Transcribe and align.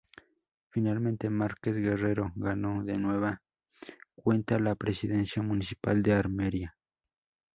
Finalmente, 0.71 1.29
Márquez 1.29 1.75
Guerrero 1.75 2.31
ganó 2.35 2.83
de 2.83 2.97
nueva 2.97 3.43
cuenta 4.15 4.57
la 4.59 4.73
Presidencia 4.73 5.43
Municipal 5.43 6.01
de 6.01 6.13
Armería. 6.13 6.75